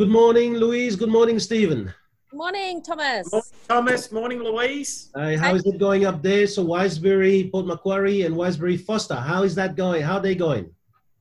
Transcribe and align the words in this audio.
Good 0.00 0.08
morning, 0.08 0.54
Louise. 0.54 0.96
Good 0.96 1.10
morning, 1.10 1.38
Stephen. 1.38 1.92
Morning, 2.32 2.82
Thomas. 2.82 3.30
Morning, 3.30 3.50
Thomas. 3.68 4.10
Morning, 4.10 4.38
Louise. 4.38 5.10
Hi, 5.14 5.36
how 5.36 5.54
is 5.54 5.66
it 5.66 5.76
going 5.76 6.06
up 6.06 6.22
there? 6.22 6.46
So 6.46 6.64
Wiseberry, 6.64 7.52
Port 7.52 7.66
Macquarie, 7.66 8.22
and 8.22 8.34
Wiseberry 8.34 8.80
Forster. 8.80 9.16
How 9.16 9.42
is 9.42 9.54
that 9.56 9.76
going? 9.76 10.00
How 10.00 10.14
are 10.14 10.22
they 10.22 10.34
going? 10.34 10.70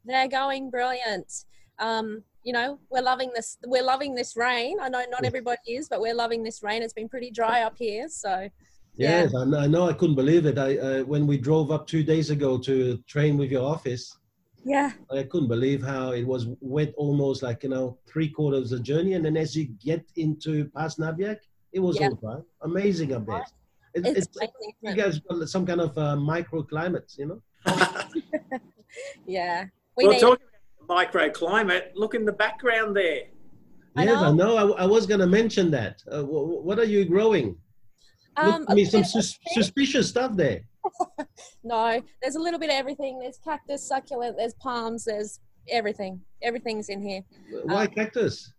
They're 0.05 0.29
going 0.29 0.69
brilliant. 0.69 1.29
Um, 1.77 2.23
you 2.43 2.53
know, 2.53 2.79
we're 2.89 3.01
loving 3.01 3.31
this. 3.35 3.57
We're 3.65 3.83
loving 3.83 4.15
this 4.15 4.37
rain. 4.37 4.77
I 4.81 4.87
know 4.87 5.03
not 5.11 5.25
everybody 5.25 5.73
is, 5.73 5.89
but 5.89 5.99
we're 5.99 6.15
loving 6.15 6.41
this 6.41 6.63
rain. 6.63 6.81
It's 6.81 6.93
been 6.93 7.09
pretty 7.09 7.31
dry 7.31 7.63
up 7.63 7.75
here, 7.77 8.07
so. 8.07 8.47
Yes, 8.95 9.35
I 9.35 9.43
know. 9.43 9.59
I 9.59 9.67
know. 9.67 9.89
I 9.89 9.93
couldn't 9.93 10.15
believe 10.15 10.45
it. 10.45 10.57
I 10.57 10.77
uh, 10.77 11.03
when 11.03 11.27
we 11.27 11.37
drove 11.37 11.69
up 11.69 11.85
two 11.85 12.01
days 12.01 12.29
ago 12.29 12.57
to 12.59 12.95
train 13.07 13.35
with 13.35 13.51
your 13.51 13.69
office. 13.69 14.17
Yeah. 14.65 14.91
I 15.11 15.23
couldn't 15.23 15.47
believe 15.47 15.81
how 15.81 16.11
it 16.11 16.25
was 16.25 16.47
wet 16.59 16.93
almost 16.97 17.41
like 17.43 17.63
you 17.63 17.69
know 17.69 17.97
three 18.07 18.29
quarters 18.29 18.71
of 18.71 18.79
the 18.79 18.83
journey, 18.83 19.13
and 19.13 19.23
then 19.23 19.37
as 19.37 19.55
you 19.55 19.65
get 19.83 20.03
into 20.15 20.65
past 20.69 20.99
Nabiac, 20.99 21.37
it 21.71 21.79
was 21.79 21.99
Yeah. 21.99 22.09
all 22.09 22.15
dry. 22.15 22.39
Amazing 22.61 23.13
up 23.13 23.25
there. 23.25 23.45
It, 23.95 24.05
It's 24.05 24.27
it's 24.27 24.37
amazing, 24.37 24.73
you 24.81 24.93
guys 24.95 25.19
got 25.19 25.47
some 25.49 25.65
kind 25.65 25.81
of 25.81 25.97
uh, 25.97 26.15
microclimates, 26.17 27.17
you 27.17 27.25
know. 27.27 27.41
Yeah. 29.25 29.65
We 29.97 30.05
well, 30.05 30.13
need. 30.13 30.19
talking 30.19 30.45
about 30.83 31.11
microclimate, 31.13 31.91
look 31.95 32.15
in 32.15 32.25
the 32.25 32.31
background 32.31 32.95
there. 32.95 33.23
I 33.95 34.03
yes, 34.05 34.17
I 34.17 34.31
know. 34.31 34.55
know. 34.57 34.73
I, 34.73 34.83
I 34.83 34.85
was 34.85 35.05
going 35.05 35.19
to 35.19 35.27
mention 35.27 35.69
that. 35.71 36.03
Uh, 36.11 36.21
wh- 36.23 36.63
what 36.65 36.79
are 36.79 36.85
you 36.85 37.05
growing? 37.05 37.55
Um, 38.37 38.61
Look, 38.61 38.69
a 38.69 38.71
I 38.71 38.75
mean, 38.75 38.85
some 38.85 39.01
little 39.01 39.13
bit 39.13 39.19
of 39.19 39.25
sus- 39.25 39.39
suspicious 39.53 40.09
stuff 40.09 40.35
there. 40.35 40.61
No, 41.63 42.01
there's 42.21 42.35
a 42.35 42.39
little 42.39 42.59
bit 42.59 42.69
of 42.69 42.75
everything. 42.75 43.19
There's 43.19 43.37
cactus, 43.43 43.85
succulent. 43.87 44.37
There's 44.37 44.53
palms. 44.55 45.05
There's 45.05 45.39
everything. 45.69 46.21
Everything's 46.41 46.89
in 46.89 47.01
here. 47.01 47.21
Why 47.63 47.85
Um, 47.85 47.91
cactus? 47.91 48.53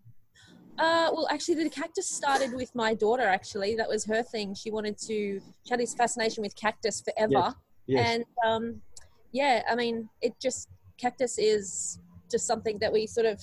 Uh, 0.78 1.10
well, 1.12 1.26
actually, 1.30 1.62
the 1.62 1.70
cactus 1.70 2.08
started 2.08 2.52
with 2.54 2.74
my 2.74 2.94
daughter. 2.94 3.22
Actually, 3.24 3.74
that 3.76 3.88
was 3.88 4.04
her 4.06 4.22
thing. 4.22 4.54
She 4.54 4.70
wanted 4.70 4.96
to. 4.98 5.40
She 5.40 5.70
had 5.70 5.80
this 5.80 5.94
fascination 5.94 6.42
with 6.42 6.54
cactus 6.56 7.02
forever. 7.02 7.54
Yes. 7.86 8.08
And 8.08 8.24
um, 8.46 8.82
yeah, 9.32 9.62
I 9.68 9.74
mean, 9.74 10.08
it 10.20 10.34
just 10.40 10.68
cactus 10.98 11.38
is 11.38 11.98
just 12.30 12.46
something 12.46 12.78
that 12.78 12.92
we 12.92 13.06
sort 13.06 13.26
of 13.26 13.40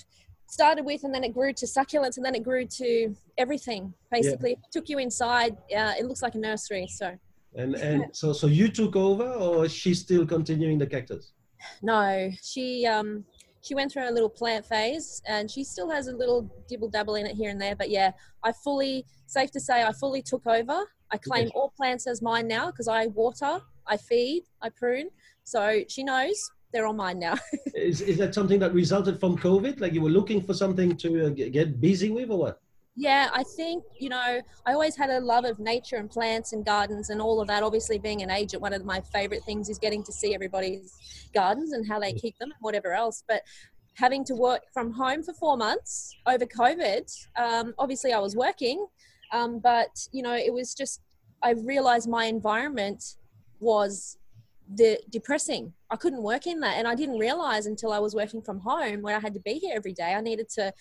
started 0.48 0.86
with, 0.86 1.04
and 1.04 1.14
then 1.14 1.24
it 1.24 1.34
grew 1.34 1.52
to 1.54 1.66
succulents, 1.66 2.18
and 2.18 2.26
then 2.26 2.36
it 2.36 2.44
grew 2.44 2.66
to 2.66 3.16
everything. 3.38 3.94
Basically, 4.12 4.56
I 4.56 4.60
took 4.72 4.88
you 4.90 4.98
inside. 5.00 5.58
Uh, 5.76 5.94
it 6.00 6.06
looks 6.06 6.22
like 6.22 6.36
a 6.36 6.40
nursery. 6.40 6.88
So 6.88 7.18
and 7.56 7.76
and 7.76 8.06
so 8.16 8.34
so 8.34 8.48
you 8.48 8.68
took 8.68 8.96
over, 8.96 9.28
or 9.34 9.68
she's 9.70 10.02
still 10.02 10.26
continuing 10.26 10.78
the 10.78 10.88
cactus? 10.88 11.34
no, 11.82 12.30
she 12.42 12.86
um, 12.86 13.26
she 13.62 13.76
went 13.76 13.92
through 13.92 14.10
a 14.10 14.12
little 14.12 14.30
plant 14.30 14.66
phase, 14.66 15.22
and 15.28 15.50
she 15.50 15.64
still 15.64 15.90
has 15.90 16.08
a 16.08 16.16
little 16.16 16.50
dibble 16.68 16.90
dabble 16.90 17.16
in 17.16 17.26
it 17.26 17.36
here 17.36 17.50
and 17.50 17.60
there. 17.62 17.76
But 17.76 17.90
yeah, 17.90 18.12
I 18.44 18.52
fully 18.64 19.06
safe 19.26 19.52
to 19.52 19.60
say 19.60 19.84
I 19.84 19.92
fully 19.92 20.22
took 20.22 20.46
over. 20.48 20.84
I 21.12 21.18
claim 21.18 21.44
Yes. 21.46 21.52
all 21.56 21.74
plants 21.76 22.06
as 22.08 22.22
mine 22.22 22.48
now 22.48 22.68
because 22.68 22.88
I 22.88 23.08
water, 23.08 23.62
I 23.88 23.98
feed, 23.98 24.44
I 24.62 24.70
prune. 24.70 25.10
So 25.44 25.84
she 25.88 26.04
knows 26.04 26.38
they're 26.74 26.86
all 26.86 26.94
mine 26.94 27.20
now. 27.20 27.36
Is 27.74 28.02
is 28.02 28.18
that 28.18 28.34
something 28.34 28.60
that 28.60 28.74
resulted 28.74 29.20
from 29.20 29.38
COVID? 29.38 29.80
Like 29.80 29.94
you 29.94 30.02
were 30.02 30.10
looking 30.10 30.42
for 30.42 30.54
something 30.54 30.98
to 30.98 31.28
uh, 31.28 31.30
get 31.30 31.52
get 31.54 31.80
busy 31.80 32.10
with, 32.10 32.30
or 32.30 32.40
what? 32.40 32.62
Yeah, 33.00 33.30
I 33.32 33.44
think, 33.44 33.84
you 34.00 34.10
know, 34.10 34.42
I 34.66 34.74
always 34.74 34.96
had 34.96 35.12
a 35.12 35.20
love 35.20 35.46
of 35.46 35.60
nature 35.60 35.98
and 35.98 36.10
plants 36.10 36.52
and 36.54 36.66
gardens 36.66 37.12
and 37.12 37.22
all 37.22 37.40
of 37.40 37.48
that. 37.48 37.62
Obviously, 37.62 38.00
being 38.00 38.24
an 38.24 38.32
agent, 38.32 38.60
one 38.60 38.74
of 38.74 38.86
my 38.86 39.02
favorite 39.02 39.44
things 39.44 39.70
is 39.70 39.78
getting 39.78 40.04
to 40.04 40.12
see 40.12 40.34
everybody's 40.34 40.98
gardens 41.32 41.74
and 41.74 41.88
how 41.88 42.00
they 42.00 42.12
keep 42.12 42.36
them 42.40 42.50
and 42.50 42.60
whatever 42.62 42.94
else. 42.94 43.24
But 43.28 43.44
having 43.94 44.26
to 44.26 44.34
work 44.34 44.64
from 44.74 44.92
home 44.92 45.22
for 45.22 45.34
four 45.34 45.58
months 45.58 46.16
over 46.26 46.48
COVID, 46.48 47.08
um, 47.38 47.76
obviously, 47.78 48.14
I 48.14 48.20
was 48.20 48.36
working, 48.36 48.88
um, 49.32 49.60
but, 49.60 50.08
you 50.12 50.24
know, 50.24 50.34
it 50.34 50.52
was 50.52 50.74
just, 50.74 51.02
I 51.44 51.52
realized 51.52 52.10
my 52.10 52.26
environment 52.26 53.04
was 53.60 54.18
the 54.74 55.00
depressing. 55.12 55.72
I 55.92 55.98
couldn't 55.98 56.24
work 56.24 56.48
in 56.48 56.62
that, 56.62 56.78
and 56.78 56.88
I 56.88 56.96
didn't 56.96 57.20
realize 57.20 57.68
until 57.68 57.94
I 57.94 58.00
was 58.00 58.16
working 58.16 58.42
from 58.42 58.60
home 58.60 59.04
where 59.04 59.16
I 59.16 59.20
had 59.20 59.36
to 59.36 59.40
be 59.40 59.54
here 59.54 59.74
every 59.76 59.94
day. 59.94 60.16
I 60.16 60.22
needed 60.22 60.50
to 60.56 60.74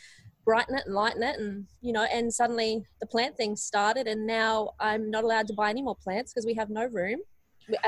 brighten 0.46 0.76
it 0.76 0.86
and 0.86 0.94
lighten 0.94 1.22
it, 1.22 1.38
and 1.38 1.66
you 1.82 1.92
know, 1.92 2.04
and 2.04 2.32
suddenly 2.32 2.86
the 3.00 3.06
plant 3.06 3.36
thing 3.36 3.56
started, 3.56 4.06
and 4.06 4.26
now 4.26 4.70
I'm 4.80 5.10
not 5.10 5.24
allowed 5.24 5.48
to 5.48 5.54
buy 5.54 5.68
any 5.68 5.82
more 5.82 5.96
plants 5.96 6.32
because 6.32 6.46
we 6.46 6.54
have 6.54 6.70
no 6.70 6.86
room. 6.86 7.20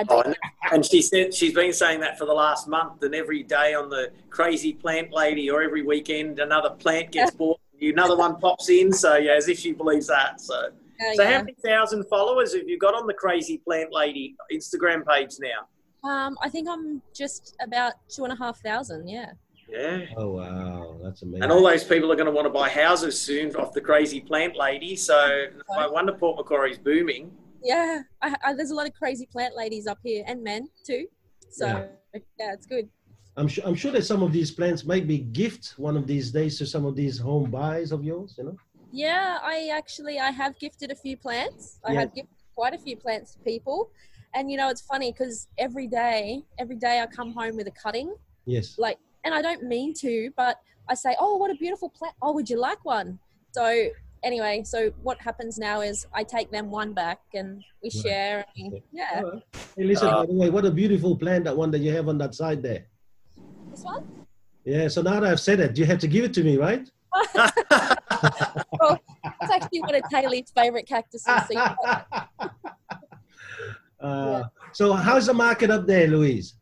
Oh, 0.08 0.22
and, 0.22 0.36
and 0.72 0.84
she 0.84 1.00
said 1.00 1.32
she's 1.32 1.54
been 1.54 1.72
saying 1.72 2.00
that 2.00 2.19
for 2.19 2.26
the 2.26 2.34
last 2.34 2.69
month, 2.69 3.02
and 3.04 3.14
every 3.14 3.44
day 3.44 3.74
on 3.74 3.88
the 3.88 4.10
crazy 4.28 4.72
plant 4.72 5.12
lady, 5.12 5.48
or 5.48 5.62
every 5.62 5.82
weekend 5.82 6.41
another 6.41 6.70
plant 6.70 7.12
gets 7.12 7.30
bought, 7.36 7.60
another 7.80 8.16
one 8.16 8.38
pops 8.38 8.69
in. 8.69 8.92
So 8.92 9.16
yeah, 9.16 9.32
as 9.32 9.48
if 9.48 9.58
she 9.58 9.72
believes 9.72 10.08
that. 10.08 10.40
So, 10.40 10.54
uh, 10.54 11.14
so 11.14 11.22
yeah. 11.22 11.32
how 11.32 11.38
many 11.38 11.54
thousand 11.64 12.04
followers 12.10 12.54
have 12.54 12.69
you 12.69 12.76
got 12.76 12.94
on 12.94 13.06
the 13.06 13.14
crazy 13.14 13.58
plant 13.58 13.92
lady 13.92 14.34
Instagram 14.52 15.06
page 15.06 15.36
now? 15.40 16.08
Um, 16.08 16.36
I 16.42 16.48
think 16.48 16.69
I'm 16.69 17.00
just 17.14 17.56
about 17.62 17.92
two 18.08 18.25
and 18.25 18.32
a 18.32 18.36
half 18.36 18.60
thousand. 18.60 19.08
Yeah. 19.08 19.30
Yeah. 19.68 20.06
Oh 20.16 20.30
wow, 20.30 20.98
that's 21.02 21.22
amazing. 21.22 21.42
And 21.42 21.52
all 21.52 21.62
those 21.62 21.84
people 21.84 22.10
are 22.10 22.16
going 22.16 22.26
to 22.26 22.32
want 22.32 22.46
to 22.46 22.50
buy 22.52 22.68
houses 22.68 23.20
soon 23.20 23.54
off 23.56 23.72
the 23.74 23.80
crazy 23.80 24.20
plant 24.20 24.56
lady. 24.56 24.96
So 24.96 25.46
no 25.76 25.90
wonder 25.90 26.12
Port 26.12 26.38
Macquarie's 26.38 26.78
booming. 26.78 27.30
Yeah, 27.62 28.02
I, 28.22 28.34
I, 28.44 28.54
there's 28.54 28.70
a 28.70 28.74
lot 28.74 28.86
of 28.86 28.94
crazy 28.94 29.26
plant 29.26 29.54
ladies 29.56 29.86
up 29.86 29.98
here 30.02 30.24
and 30.26 30.42
men 30.42 30.68
too. 30.86 31.06
So 31.50 31.66
Yeah. 31.66 31.84
yeah, 32.38 32.52
it's 32.54 32.66
good. 32.66 32.88
I'm 33.36 33.46
sure 33.46 33.64
I'm 33.66 33.74
sure 33.74 33.92
that 33.92 34.04
some 34.04 34.22
of 34.22 34.32
these 34.32 34.50
plants 34.50 34.84
might 34.84 35.06
be 35.06 35.18
gift 35.18 35.74
one 35.76 35.96
of 35.96 36.06
these 36.06 36.30
days 36.30 36.56
to 36.58 36.66
some 36.66 36.84
of 36.86 36.96
these 36.96 37.18
home 37.18 37.50
buys 37.50 37.92
of 37.92 38.02
yours. 38.02 38.34
You 38.38 38.44
know. 38.44 38.56
Yeah, 38.90 39.38
I 39.42 39.68
actually 39.72 40.18
I 40.18 40.30
have 40.30 40.58
gifted 40.58 40.90
a 40.90 40.96
few 40.96 41.16
plants. 41.16 41.78
I 41.84 41.92
Yeah. 41.92 42.00
have 42.00 42.14
gifted 42.14 42.34
quite 42.54 42.74
a 42.74 42.78
few 42.78 42.96
plants 42.96 43.34
to 43.34 43.38
people, 43.40 43.90
and 44.34 44.50
you 44.50 44.56
know 44.56 44.70
it's 44.70 44.80
funny 44.80 45.12
because 45.12 45.46
every 45.58 45.86
day, 45.86 46.42
every 46.58 46.76
day 46.76 47.00
I 47.00 47.06
come 47.06 47.32
home 47.32 47.56
with 47.56 47.68
a 47.68 47.70
cutting, 47.82 48.14
Yes. 48.46 48.76
like, 48.78 48.98
and 49.28 49.34
I 49.34 49.42
don't 49.42 49.62
mean 49.64 49.92
to, 50.00 50.30
but 50.36 50.56
I 50.88 50.94
say, 50.94 51.14
"Oh, 51.20 51.36
what 51.36 51.50
a 51.50 51.54
beautiful 51.54 51.90
plant! 51.90 52.14
Oh, 52.22 52.32
would 52.32 52.48
you 52.48 52.58
like 52.58 52.82
one?" 52.84 53.18
So 53.52 53.64
anyway, 54.24 54.62
so 54.64 54.90
what 55.02 55.20
happens 55.20 55.58
now 55.58 55.80
is 55.82 56.06
I 56.14 56.24
take 56.24 56.50
them 56.50 56.70
one 56.70 56.92
back 56.94 57.20
and 57.34 57.62
we 57.82 57.90
Right. 57.90 58.02
share. 58.04 58.44
And 58.56 58.72
we, 58.72 58.82
yeah, 58.92 59.20
All 59.22 59.30
right. 59.32 59.42
Hey, 59.76 59.84
listen. 59.84 60.08
Uh, 60.08 60.20
by 60.20 60.26
the 60.26 60.32
way, 60.32 60.48
what 60.50 60.64
a 60.64 60.70
beautiful 60.70 61.14
plant 61.16 61.44
that 61.44 61.56
one 61.56 61.70
that 61.72 61.80
you 61.80 61.92
have 61.92 62.08
on 62.08 62.16
that 62.18 62.34
side 62.34 62.62
there. 62.62 62.86
this 63.70 63.82
one. 63.84 64.02
Yeah. 64.64 64.88
So 64.88 65.02
now 65.02 65.20
that 65.20 65.24
I've 65.30 65.40
said 65.40 65.60
it, 65.60 65.76
you 65.78 65.84
have 65.84 65.98
to 66.00 66.08
give 66.08 66.24
it 66.24 66.32
to 66.34 66.42
me, 66.42 66.56
right? 66.56 66.88
Well, 68.80 68.96
it's 69.42 69.50
actually 69.52 69.82
one 69.82 69.94
of 69.94 70.02
Taylor's 70.08 70.50
favorite 70.54 70.86
cactuses. 70.86 71.26
So 71.48 71.52
you 71.52 71.60
uh, 74.00 74.42
So 74.72 74.92
how's 74.92 75.26
the 75.26 75.34
market 75.34 75.70
up 75.70 75.86
there, 75.86 76.06
Louise? 76.06 76.54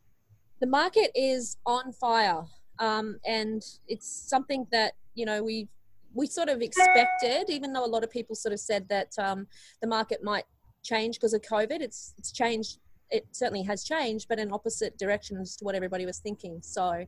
the 0.60 0.66
market 0.66 1.10
is 1.15 1.59
on 1.66 1.93
fire 1.93 2.43
um, 2.79 3.19
and 3.27 3.63
it's 3.89 4.07
something 4.07 4.67
that 4.73 4.95
you 5.15 5.27
know 5.27 5.43
we 5.43 5.69
we 6.15 6.27
sort 6.27 6.49
of 6.49 6.63
expected 6.63 7.45
even 7.49 7.73
though 7.73 7.85
a 7.85 7.87
lot 7.87 8.03
of 8.03 8.11
people 8.11 8.35
sort 8.35 8.53
of 8.53 8.61
said 8.61 8.89
that 8.89 9.13
um, 9.19 9.47
the 9.83 9.89
market 9.89 10.23
might 10.23 10.45
change 10.83 11.17
because 11.17 11.35
of 11.35 11.43
covid 11.43 11.81
it's 11.81 12.15
it's 12.17 12.31
changed 12.33 12.79
it 13.11 13.27
certainly 13.33 13.63
has 13.63 13.85
changed 13.85 14.27
but 14.29 14.39
in 14.39 14.53
opposite 14.53 14.97
directions 14.99 15.57
to 15.57 15.65
what 15.65 15.75
everybody 15.75 16.07
was 16.07 16.19
thinking. 16.19 16.61
So 16.63 17.05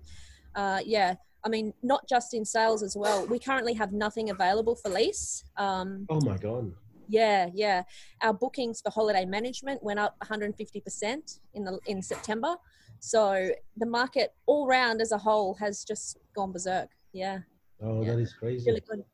uh, 0.55 0.81
yeah 0.85 1.15
i 1.45 1.49
mean 1.49 1.73
not 1.83 2.09
just 2.09 2.35
in 2.35 2.45
sales 2.45 2.83
as 2.83 2.97
well. 2.97 3.27
We 3.27 3.39
currently 3.39 3.75
have 3.75 3.93
nothing 3.93 4.31
available 4.31 4.75
for 4.75 4.89
lease. 4.89 5.45
Um, 5.57 6.07
Oh 6.11 6.21
my 6.21 6.37
God. 6.37 6.73
Yeah, 7.09 7.49
yeah. 7.55 7.83
Our 8.23 8.33
bookings 8.35 8.81
for 8.81 8.91
holiday 8.91 9.25
management 9.25 9.83
went 9.83 9.99
up 9.99 10.17
150% 10.23 11.41
in 11.55 11.65
the 11.65 11.79
in 11.87 12.03
September. 12.03 12.55
So 13.01 13.51
the 13.77 13.87
market 13.87 14.35
all 14.47 14.67
round 14.67 15.01
as 15.01 15.13
a 15.13 15.19
whole 15.19 15.55
has 15.55 15.85
just 15.85 16.19
gone 16.35 16.53
berserk. 16.53 16.91
Yeah, 17.13 17.39
Oh, 17.83 18.03
Yeah. 18.03 18.13
that 18.15 18.21
is 18.21 18.33
crazy. 18.35 18.71
really 18.71 18.83
good. 18.89 19.05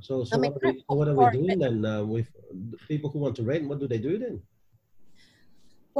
So, 0.00 0.24
so 0.24 0.36
I 0.36 0.38
mean, 0.40 0.52
what, 0.52 0.62
are 0.64 0.72
we, 0.72 0.84
what 0.86 1.08
are 1.08 1.14
we 1.14 1.38
doing 1.38 1.58
then 1.58 1.84
uh, 1.84 2.02
with 2.02 2.28
people 2.88 3.10
who 3.10 3.18
want 3.18 3.36
to 3.36 3.42
rent? 3.42 3.68
What 3.68 3.78
do 3.78 3.86
they 3.86 3.98
do 3.98 4.16
then? 4.18 4.40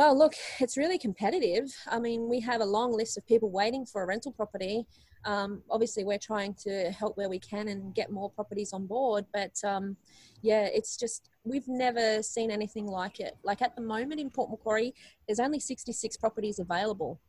Well, 0.01 0.17
look, 0.17 0.33
it's 0.61 0.79
really 0.79 0.97
competitive. 0.97 1.71
I 1.87 1.99
mean, 1.99 2.27
we 2.27 2.41
have 2.41 2.63
a 2.63 2.65
long 2.65 2.91
list 2.91 3.19
of 3.19 3.27
people 3.27 3.51
waiting 3.51 3.85
for 3.85 4.03
a 4.03 4.07
rental 4.07 4.33
property. 4.33 4.87
Um, 5.27 5.63
obviously, 5.71 6.05
we're 6.05 6.17
trying 6.17 6.55
to 6.65 6.91
help 6.91 7.19
where 7.19 7.29
we 7.29 7.39
can 7.39 7.69
and 7.69 7.95
get 7.95 8.11
more 8.11 8.31
properties 8.31 8.73
on 8.73 8.87
board. 8.87 9.27
But 9.35 9.63
um, 9.63 9.99
yeah, 10.41 10.63
it's 10.73 10.97
just, 10.97 11.29
we've 11.45 11.69
never 11.69 12.23
seen 12.23 12.51
anything 12.51 12.87
like 12.87 13.21
it. 13.21 13.37
Like 13.45 13.61
at 13.61 13.77
the 13.77 13.83
moment 13.83 14.23
in 14.23 14.31
Port 14.31 14.49
Macquarie, 14.49 14.95
there's 15.29 15.39
only 15.39 15.61
66 15.61 16.17
properties 16.17 16.61
available 16.61 17.21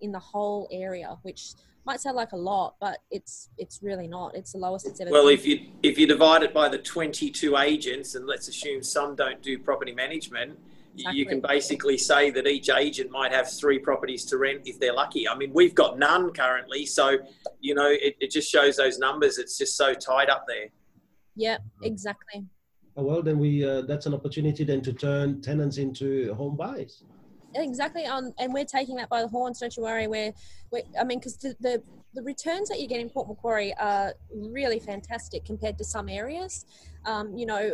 in 0.00 0.10
the 0.10 0.18
whole 0.18 0.66
area, 0.72 1.18
which 1.24 1.52
might 1.84 2.00
sound 2.00 2.16
like 2.16 2.32
a 2.32 2.38
lot, 2.38 2.76
but 2.80 3.00
it's 3.10 3.50
it's 3.58 3.80
really 3.82 4.08
not. 4.08 4.34
It's 4.34 4.52
the 4.52 4.58
lowest 4.58 4.86
it's 4.86 4.98
ever 4.98 5.10
Well, 5.10 5.26
been. 5.26 5.34
if 5.34 5.46
you 5.46 5.66
if 5.82 5.98
you 5.98 6.06
divide 6.06 6.42
it 6.42 6.54
by 6.54 6.70
the 6.70 6.78
22 6.78 7.58
agents, 7.58 8.14
and 8.14 8.26
let's 8.26 8.48
assume 8.48 8.82
some 8.82 9.14
don't 9.14 9.42
do 9.42 9.58
property 9.58 9.92
management, 9.92 10.58
you 10.96 11.26
can 11.26 11.40
basically 11.40 11.98
say 11.98 12.30
that 12.30 12.46
each 12.46 12.70
agent 12.70 13.10
might 13.10 13.32
have 13.32 13.50
three 13.50 13.78
properties 13.78 14.24
to 14.26 14.38
rent 14.38 14.62
if 14.64 14.78
they're 14.78 14.94
lucky. 14.94 15.28
I 15.28 15.36
mean, 15.36 15.52
we've 15.52 15.74
got 15.74 15.98
none 15.98 16.32
currently, 16.32 16.86
so 16.86 17.18
you 17.60 17.74
know 17.74 17.88
it, 17.88 18.16
it 18.20 18.30
just 18.30 18.50
shows 18.50 18.76
those 18.76 18.98
numbers. 18.98 19.38
It's 19.38 19.58
just 19.58 19.76
so 19.76 19.94
tied 19.94 20.30
up 20.30 20.44
there. 20.46 20.68
Yeah, 21.36 21.58
exactly. 21.82 22.46
Oh, 22.96 23.02
well, 23.02 23.22
then 23.22 23.38
we 23.38 23.64
uh, 23.64 23.82
that's 23.82 24.06
an 24.06 24.14
opportunity 24.14 24.64
then 24.64 24.80
to 24.82 24.92
turn 24.92 25.40
tenants 25.40 25.78
into 25.78 26.32
home 26.34 26.56
buyers 26.56 27.02
Exactly, 27.56 28.04
um, 28.04 28.32
and 28.38 28.52
we're 28.52 28.64
taking 28.64 28.96
that 28.96 29.08
by 29.08 29.22
the 29.22 29.28
horns. 29.28 29.60
Don't 29.60 29.76
you 29.76 29.82
worry. 29.82 30.06
We're, 30.06 30.32
we're 30.70 30.82
I 31.00 31.04
mean, 31.04 31.18
because 31.18 31.36
the, 31.36 31.54
the 31.60 31.82
the 32.14 32.22
returns 32.22 32.68
that 32.68 32.80
you 32.80 32.88
get 32.88 33.00
in 33.00 33.08
Port 33.08 33.28
Macquarie 33.28 33.74
are 33.78 34.14
really 34.32 34.78
fantastic 34.78 35.44
compared 35.44 35.78
to 35.78 35.84
some 35.84 36.08
areas. 36.08 36.64
Um, 37.04 37.36
you 37.36 37.46
know, 37.46 37.72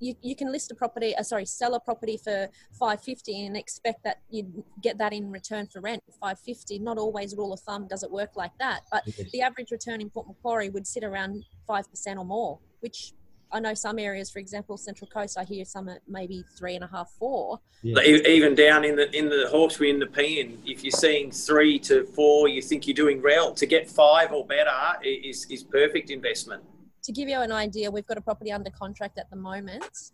you, 0.00 0.14
you 0.22 0.36
can 0.36 0.50
list 0.50 0.70
a 0.70 0.74
property, 0.74 1.14
uh, 1.16 1.22
sorry, 1.22 1.46
sell 1.46 1.74
a 1.74 1.80
property 1.80 2.16
for 2.16 2.48
550 2.72 3.46
and 3.46 3.56
expect 3.56 4.04
that 4.04 4.18
you 4.30 4.64
get 4.82 4.98
that 4.98 5.12
in 5.12 5.30
return 5.30 5.66
for 5.66 5.80
rent 5.80 6.02
550. 6.20 6.78
Not 6.80 6.98
always 6.98 7.34
rule 7.36 7.52
of 7.52 7.60
thumb 7.60 7.86
does 7.88 8.02
it 8.02 8.10
work 8.10 8.30
like 8.36 8.52
that, 8.58 8.80
but 8.90 9.04
the 9.32 9.42
average 9.42 9.70
return 9.70 10.00
in 10.00 10.10
Port 10.10 10.26
Macquarie 10.26 10.70
would 10.70 10.86
sit 10.86 11.04
around 11.04 11.44
5% 11.68 12.18
or 12.18 12.24
more, 12.24 12.58
which 12.80 13.12
I 13.52 13.60
know 13.60 13.74
some 13.74 14.00
areas, 14.00 14.30
for 14.30 14.40
example, 14.40 14.76
Central 14.76 15.08
Coast, 15.08 15.38
I 15.38 15.44
hear 15.44 15.64
some 15.64 15.88
at 15.88 16.00
maybe 16.08 16.44
three 16.58 16.74
and 16.74 16.82
a 16.82 16.88
half, 16.88 17.10
four. 17.10 17.60
Yeah. 17.82 18.02
Even 18.02 18.56
down 18.56 18.84
in 18.84 18.96
the 18.96 19.14
in 19.16 19.28
the 19.28 19.46
Hawkesbury 19.48 19.90
and 19.90 20.02
the 20.02 20.06
Nepean, 20.06 20.58
if 20.66 20.82
you're 20.82 20.90
seeing 20.90 21.30
three 21.30 21.78
to 21.80 22.04
four, 22.04 22.48
you 22.48 22.60
think 22.60 22.88
you're 22.88 22.94
doing 22.94 23.22
well. 23.22 23.54
To 23.54 23.66
get 23.66 23.88
five 23.88 24.32
or 24.32 24.44
better 24.44 24.72
is 25.04 25.46
is 25.50 25.62
perfect 25.62 26.10
investment 26.10 26.64
to 27.04 27.12
give 27.12 27.28
you 27.28 27.40
an 27.40 27.52
idea, 27.52 27.90
we've 27.90 28.06
got 28.06 28.18
a 28.18 28.20
property 28.20 28.50
under 28.50 28.70
contract 28.70 29.18
at 29.18 29.30
the 29.30 29.36
moment. 29.36 30.10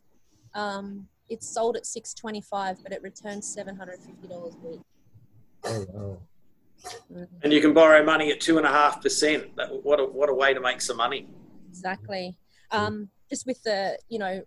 Um, 0.55 1.07
it's 1.29 1.49
sold 1.49 1.77
at 1.77 1.87
six 1.87 2.13
twenty 2.13 2.41
five, 2.41 2.83
but 2.83 2.93
it 2.93 3.03
returns 3.03 3.47
seven 3.47 3.77
hundred 3.77 4.01
fifty 4.01 4.27
dollars 4.27 4.55
a 4.63 4.69
week. 4.69 4.81
Oh 5.65 5.87
wow! 5.93 6.19
Mm. 7.13 7.29
And 7.43 7.53
you 7.53 7.61
can 7.61 7.73
borrow 7.73 8.05
money 8.05 8.33
at 8.33 8.41
two 8.41 8.59
and 8.59 8.67
a 8.67 8.71
half 8.71 9.01
percent. 9.01 9.51
What 9.83 10.01
a 10.01 10.05
what 10.05 10.29
a 10.29 10.35
way 10.35 10.53
to 10.53 10.61
make 10.61 10.81
some 10.81 10.97
money. 10.97 11.29
Exactly. 11.69 12.37
Um, 12.73 13.09
just 13.29 13.47
with 13.47 13.63
the 13.63 13.97
you 14.09 14.19
know 14.19 14.43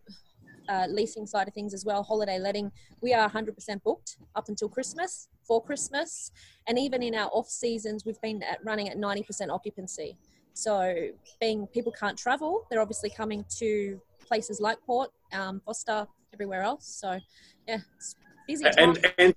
uh, 0.69 0.87
leasing 0.89 1.25
side 1.25 1.47
of 1.47 1.53
things 1.53 1.73
as 1.73 1.85
well, 1.85 2.03
holiday 2.03 2.39
letting, 2.39 2.71
we 3.01 3.13
are 3.13 3.29
100% 3.29 3.83
booked 3.83 4.17
up 4.35 4.47
until 4.47 4.69
Christmas, 4.69 5.27
for 5.45 5.63
Christmas, 5.63 6.31
and 6.67 6.79
even 6.79 7.03
in 7.03 7.15
our 7.15 7.29
off 7.33 7.49
seasons, 7.49 8.05
we've 8.05 8.21
been 8.21 8.41
at 8.43 8.59
running 8.63 8.89
at 8.89 8.97
90% 8.97 9.49
occupancy. 9.49 10.17
So, 10.53 11.09
being 11.39 11.67
people 11.67 11.91
can't 11.91 12.17
travel, 12.17 12.67
they're 12.69 12.81
obviously 12.81 13.09
coming 13.09 13.45
to 13.57 13.99
places 14.25 14.59
like 14.59 14.77
Port, 14.85 15.11
um, 15.31 15.61
Forster, 15.65 16.07
everywhere 16.33 16.61
else. 16.61 16.85
So, 16.85 17.19
yeah, 17.67 17.79
it's 17.95 18.15
busy. 18.47 18.65
And, 18.77 19.05
and, 19.17 19.35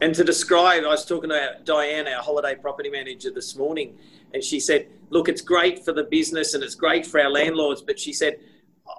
and 0.00 0.14
to 0.14 0.24
describe, 0.24 0.84
I 0.84 0.88
was 0.88 1.04
talking 1.04 1.30
to 1.30 1.58
Diane, 1.64 2.08
our 2.08 2.22
holiday 2.22 2.54
property 2.54 2.90
manager, 2.90 3.30
this 3.30 3.56
morning, 3.56 3.98
and 4.32 4.42
she 4.42 4.60
said, 4.60 4.88
Look, 5.10 5.28
it's 5.28 5.42
great 5.42 5.84
for 5.84 5.92
the 5.92 6.04
business 6.04 6.54
and 6.54 6.62
it's 6.62 6.74
great 6.74 7.06
for 7.06 7.20
our 7.20 7.30
landlords. 7.30 7.82
But 7.82 7.98
she 7.98 8.12
said, 8.12 8.38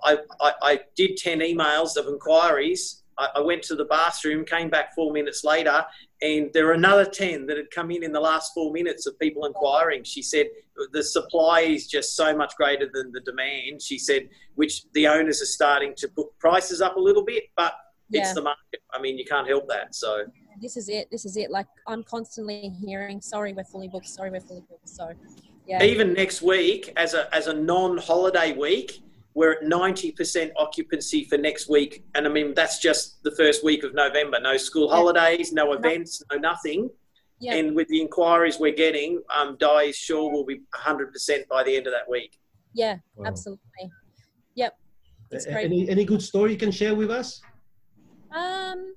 I, 0.03 0.17
I, 0.41 0.53
I 0.61 0.79
did 0.95 1.17
10 1.17 1.39
emails 1.39 1.97
of 1.97 2.07
inquiries. 2.07 3.03
I, 3.17 3.29
I 3.35 3.39
went 3.41 3.63
to 3.63 3.75
the 3.75 3.85
bathroom, 3.85 4.45
came 4.45 4.69
back 4.69 4.93
four 4.95 5.11
minutes 5.11 5.43
later, 5.43 5.85
and 6.25 6.51
there 6.53 6.67
are 6.67 6.73
another 6.73 7.05
10 7.05 7.45
that 7.45 7.57
had 7.57 7.69
come 7.69 7.91
in 7.91 8.03
in 8.03 8.11
the 8.11 8.19
last 8.19 8.51
four 8.53 8.71
minutes 8.71 9.05
of 9.05 9.17
people 9.19 9.45
inquiring. 9.45 10.03
She 10.03 10.23
said 10.23 10.47
the 10.91 11.03
supply 11.03 11.61
is 11.61 11.87
just 11.87 12.15
so 12.15 12.35
much 12.35 12.53
greater 12.57 12.89
than 12.91 13.11
the 13.11 13.21
demand. 13.21 13.81
She 13.81 13.99
said, 13.99 14.29
which 14.55 14.83
the 14.93 15.07
owners 15.07 15.41
are 15.41 15.45
starting 15.45 15.93
to 15.97 16.07
put 16.07 16.27
prices 16.39 16.81
up 16.81 16.95
a 16.95 16.99
little 16.99 17.23
bit, 17.23 17.43
but 17.55 17.73
yeah. 18.09 18.21
it's 18.21 18.33
the 18.33 18.41
market. 18.41 18.81
I 18.91 18.99
mean, 18.99 19.19
you 19.19 19.25
can't 19.25 19.47
help 19.47 19.67
that. 19.69 19.93
So 19.93 20.25
this 20.59 20.77
is 20.77 20.89
it. 20.89 21.09
This 21.11 21.25
is 21.25 21.37
it. 21.37 21.51
Like 21.51 21.67
I'm 21.87 22.03
constantly 22.03 22.69
hearing, 22.69 23.21
sorry, 23.21 23.53
we're 23.53 23.63
fully 23.63 23.87
booked. 23.87 24.07
Sorry, 24.07 24.31
we're 24.31 24.41
fully 24.41 24.63
booked. 24.67 24.89
So 24.89 25.11
yeah. 25.67 25.83
Even 25.83 26.13
next 26.13 26.41
week, 26.41 26.91
as 26.95 27.13
a 27.13 27.33
as 27.35 27.47
a 27.47 27.53
non-holiday 27.53 28.53
week, 28.53 29.01
we're 29.35 29.51
at 29.51 29.63
90% 29.63 30.51
occupancy 30.57 31.25
for 31.25 31.37
next 31.37 31.69
week. 31.69 32.05
And 32.15 32.25
I 32.25 32.29
mean, 32.29 32.53
that's 32.55 32.79
just 32.79 33.21
the 33.23 33.31
first 33.31 33.63
week 33.63 33.83
of 33.83 33.93
November. 33.93 34.39
No 34.39 34.55
school 34.55 34.89
holidays, 34.89 35.51
no 35.51 35.73
events, 35.73 36.23
no 36.31 36.37
nothing. 36.37 36.89
Yeah. 37.39 37.55
And 37.55 37.75
with 37.75 37.89
the 37.89 37.99
inquiries 37.99 38.59
we're 38.59 38.73
getting, 38.73 39.21
um, 39.35 39.57
Di 39.59 39.83
is 39.83 39.97
sure 39.97 40.31
we'll 40.31 40.45
be 40.45 40.61
100% 40.73 41.47
by 41.49 41.63
the 41.63 41.75
end 41.75 41.85
of 41.85 41.91
that 41.91 42.09
week. 42.09 42.39
Yeah, 42.73 42.95
wow. 43.15 43.27
absolutely. 43.27 43.91
Yep. 44.55 44.77
Any, 45.49 45.89
any 45.89 46.05
good 46.05 46.21
story 46.21 46.51
you 46.53 46.57
can 46.57 46.71
share 46.71 46.95
with 46.95 47.11
us? 47.11 47.41
Um, 48.33 48.93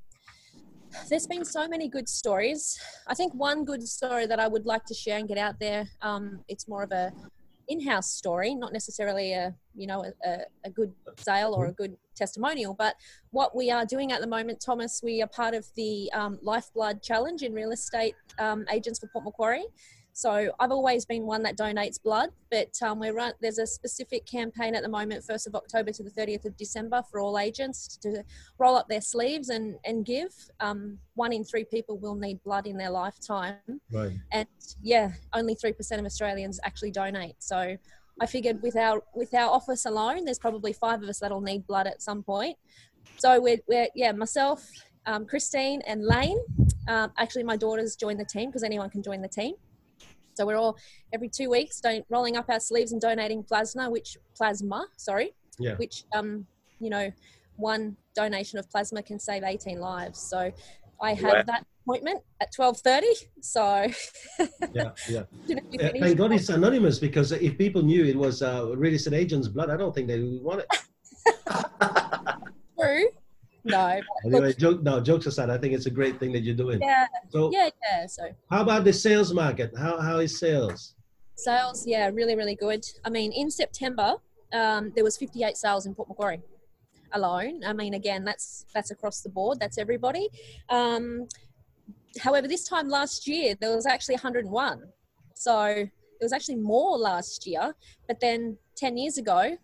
there's 1.09 1.27
been 1.27 1.45
so 1.45 1.67
many 1.67 1.89
good 1.89 2.09
stories. 2.09 2.79
I 3.09 3.15
think 3.15 3.35
one 3.35 3.65
good 3.65 3.87
story 3.89 4.27
that 4.27 4.39
I 4.39 4.47
would 4.47 4.67
like 4.67 4.85
to 4.85 4.95
share 4.95 5.19
and 5.19 5.27
get 5.27 5.39
out 5.39 5.59
there, 5.59 5.89
um, 6.01 6.45
it's 6.47 6.69
more 6.69 6.85
of 6.85 6.93
a 6.93 7.13
in-house 7.69 8.13
story, 8.13 8.55
not 8.55 8.73
necessarily 8.73 9.33
a 9.33 9.55
you 9.75 9.87
know 9.87 10.05
a, 10.25 10.39
a, 10.65 10.71
good 10.71 10.93
sale 11.19 11.55
or 11.55 11.67
a 11.67 11.73
good 11.73 11.97
testimonial. 12.17 12.75
But 12.75 12.97
what 13.31 13.55
we 13.55 13.71
are 13.71 13.87
doing 13.87 14.13
at 14.13 14.21
the 14.21 14.27
moment, 14.27 14.61
Thomas, 14.61 15.01
we 15.03 15.23
are 15.23 15.29
part 15.29 15.55
of 15.55 15.67
the 15.77 16.11
um, 16.13 16.39
Lifeblood 16.43 17.03
Challenge 17.03 17.43
in 17.43 17.53
real 17.53 17.71
estate 17.71 18.15
um, 18.39 18.65
agents 18.71 18.99
for 18.99 19.09
Port 19.09 19.25
Macquarie. 19.25 19.67
So 20.19 20.51
I've 20.59 20.73
always 20.73 21.05
been 21.07 21.27
one 21.27 21.45
that 21.45 21.57
donates 21.57 22.03
blood, 22.03 22.31
but 22.51 22.71
um, 22.83 22.99
we're 22.99 23.15
run, 23.15 23.35
there's 23.41 23.59
a 23.59 23.67
specific 23.69 24.27
campaign 24.27 24.75
at 24.75 24.83
the 24.83 24.89
moment, 24.89 25.25
1st 25.25 25.47
of 25.47 25.55
October 25.55 25.93
to 25.93 26.03
the 26.03 26.11
30th 26.11 26.45
of 26.45 26.57
December, 26.57 27.05
for 27.09 27.21
all 27.21 27.39
agents 27.39 27.97
to 27.99 28.25
roll 28.59 28.75
up 28.75 28.89
their 28.89 29.01
sleeves 29.01 29.49
and, 29.49 29.77
and 29.85 30.05
give. 30.05 30.35
Um, 30.59 30.99
one 31.15 31.33
in 31.33 31.45
three 31.45 31.63
people 31.63 31.99
will 31.99 32.17
need 32.17 32.43
blood 32.43 32.67
in 32.67 32.77
their 32.77 32.91
lifetime. 32.91 33.59
Right. 33.93 34.11
And 34.33 34.49
yeah, 34.83 35.13
only 35.35 35.55
3% 35.55 36.01
of 36.01 36.05
Australians 36.05 36.59
actually 36.65 36.91
donate. 36.91 37.37
So 37.39 37.77
I 38.21 38.27
figured 38.27 38.61
with 38.61 38.75
our, 38.75 39.01
with 39.15 39.33
our 39.35 39.49
office 39.49 39.87
alone, 39.87 40.25
there's 40.25 40.41
probably 40.41 40.73
five 40.73 41.01
of 41.01 41.09
us 41.09 41.21
that'll 41.21 41.41
need 41.41 41.65
blood 41.69 41.87
at 41.87 42.03
some 42.03 42.25
point. 42.25 42.57
So 43.19 43.41
we're, 43.41 43.59
we're 43.69 43.87
yeah, 43.95 44.11
myself, 44.11 44.69
um, 45.07 45.27
Christine 45.27 45.81
and 45.87 46.05
Lane. 46.05 46.41
Um, 46.89 47.13
actually, 47.19 47.45
my 47.45 47.57
daughters 47.57 47.95
joined 47.95 48.19
the 48.19 48.25
team 48.25 48.51
because 48.51 48.65
anyone 48.65 48.91
can 48.91 49.05
join 49.05 49.23
the 49.23 49.29
team. 49.29 49.55
So 50.39 50.47
we're 50.47 50.57
all 50.57 50.79
every 51.13 51.29
two 51.29 51.51
weeks 51.51 51.81
don't, 51.81 52.05
rolling 52.09 52.37
up 52.37 52.49
our 52.49 52.61
sleeves 52.61 52.93
and 52.93 53.01
donating 53.01 53.43
plasma, 53.43 53.91
which 53.91 54.17
plasma, 54.37 54.87
sorry, 54.97 55.35
yeah. 55.59 55.75
which 55.75 56.05
um, 56.15 56.47
you 56.79 56.91
know, 56.91 57.11
one 57.57 57.97
donation 58.15 58.57
of 58.61 58.71
plasma 58.71 59.03
can 59.03 59.19
save 59.19 59.43
18 59.43 59.81
lives. 59.81 60.21
So 60.21 60.53
I 61.03 61.15
have 61.15 61.25
wow. 61.25 61.43
that 61.45 61.67
appointment 61.83 62.21
at 62.41 62.55
12:30. 62.55 63.03
So 63.41 63.89
yeah, 64.73 64.91
yeah. 65.09 65.23
thank 66.01 66.17
God 66.17 66.31
it's 66.31 66.51
anonymous 66.51 67.01
because 67.01 67.33
if 67.33 67.59
people 67.59 67.83
knew 67.83 68.05
it 68.05 68.17
was 68.17 68.41
uh, 68.41 68.77
real 68.77 68.95
estate 68.95 69.15
agent's 69.15 69.49
blood, 69.49 69.71
I 69.71 69.77
don't 69.77 69.93
think 69.93 70.07
they 70.07 70.21
would 70.21 70.45
want 70.45 70.61
it. 70.61 70.69
No. 73.69 74.01
Anyway, 74.25 74.53
joke, 74.55 74.83
no, 74.83 75.01
jokes 75.01 75.27
aside, 75.27 75.51
I 75.51 75.59
think 75.59 75.75
it's 75.75 75.87
a 75.87 75.91
great 75.91 76.19
thing 76.19 76.33
that 76.33 76.41
you're 76.41 76.57
doing. 76.57 76.81
Yeah. 76.83 77.07
So 77.31 77.51
yeah, 77.53 77.71
yeah. 77.85 78.07
So 78.07 78.31
how 78.51 78.63
about 78.63 78.85
the 78.85 78.93
sales 78.93 79.33
market? 79.33 79.73
How 79.77 79.99
how 80.01 80.19
is 80.19 80.39
sales? 80.39 80.95
Sales, 81.37 81.87
yeah, 81.87 82.11
really, 82.13 82.35
really 82.35 82.57
good. 82.57 82.85
I 83.05 83.11
mean, 83.11 83.31
in 83.33 83.51
September, 83.51 84.17
um, 84.53 84.93
there 84.95 85.05
was 85.05 85.17
58 85.17 85.57
sales 85.57 85.87
in 85.87 85.95
Port 85.95 86.09
Macquarie 86.09 86.43
alone. 87.13 87.63
I 87.65 87.73
mean, 87.73 87.95
again, 87.95 88.25
that's 88.25 88.67
that's 88.75 88.91
across 88.91 89.21
the 89.21 89.29
board. 89.29 89.61
That's 89.61 89.79
everybody. 89.79 90.29
Um, 90.69 91.29
however, 92.21 92.49
this 92.49 92.65
time 92.65 92.89
last 92.89 93.27
year 93.27 93.55
there 93.61 93.75
was 93.75 93.87
actually 93.87 94.17
101. 94.17 94.83
So 95.35 95.65
it 95.65 96.25
was 96.25 96.33
actually 96.33 96.57
more 96.57 96.99
last 96.99 97.47
year. 97.47 97.75
But 98.07 98.21
then 98.21 98.59
10 98.77 98.97
years 98.97 99.19
ago, 99.19 99.57